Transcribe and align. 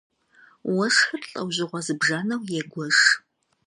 Уэшхыр 0.73 1.23
лӀэужьыгъуэ 1.31 1.79
зыбжанэу 1.85 2.43
егуэш. 2.61 2.97